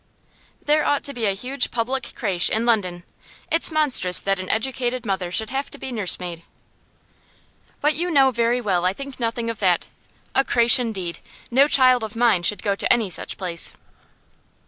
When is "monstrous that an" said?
3.69-4.49